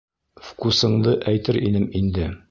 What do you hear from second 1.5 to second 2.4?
инем инде.